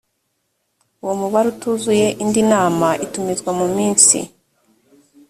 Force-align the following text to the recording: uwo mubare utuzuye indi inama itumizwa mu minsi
uwo 1.01 1.13
mubare 1.21 1.47
utuzuye 1.53 2.07
indi 2.23 2.39
inama 2.45 2.87
itumizwa 3.05 3.51
mu 3.59 3.67
minsi 3.75 4.17